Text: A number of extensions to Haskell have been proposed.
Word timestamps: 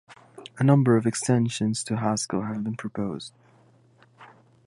A 0.57 0.63
number 0.63 0.97
of 0.97 1.05
extensions 1.05 1.83
to 1.83 1.97
Haskell 1.97 2.41
have 2.45 2.63
been 2.63 2.73
proposed. 2.75 3.33